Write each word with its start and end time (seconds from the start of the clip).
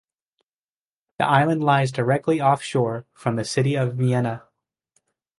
The 1.19 1.27
island 1.27 1.63
lies 1.63 1.91
directly 1.91 2.41
offshore 2.41 3.05
from 3.13 3.35
the 3.35 3.45
city 3.45 3.75
of 3.75 3.93
Vienna. 3.97 4.41